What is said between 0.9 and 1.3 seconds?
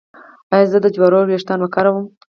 جوارو